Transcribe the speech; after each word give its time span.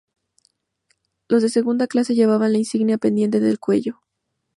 Los 1.27 1.43
de 1.43 1.49
segunda 1.49 1.85
clase 1.85 2.15
llevaban 2.15 2.53
la 2.53 2.57
insignia 2.57 2.97
pendiente 2.97 3.39
del 3.39 3.59
cuello. 3.59 4.01